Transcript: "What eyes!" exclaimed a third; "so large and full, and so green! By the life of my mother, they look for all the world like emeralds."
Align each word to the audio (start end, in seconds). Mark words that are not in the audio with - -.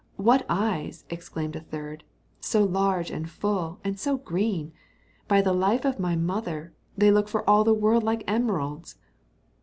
"What 0.15 0.47
eyes!" 0.49 1.05
exclaimed 1.11 1.55
a 1.55 1.59
third; 1.59 2.03
"so 2.39 2.63
large 2.63 3.11
and 3.11 3.29
full, 3.29 3.79
and 3.83 3.99
so 3.99 4.17
green! 4.17 4.73
By 5.27 5.43
the 5.43 5.53
life 5.53 5.85
of 5.85 5.99
my 5.99 6.15
mother, 6.15 6.73
they 6.97 7.11
look 7.11 7.27
for 7.27 7.47
all 7.47 7.63
the 7.63 7.75
world 7.75 8.01
like 8.01 8.23
emeralds." 8.25 8.95